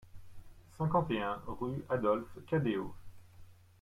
[0.79, 2.95] cinquante et un rue Adolphe Cadéot